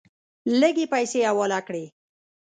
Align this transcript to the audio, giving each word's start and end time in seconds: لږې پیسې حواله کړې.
لږې 0.59 0.85
پیسې 0.93 1.19
حواله 1.29 1.59
کړې. 1.67 1.85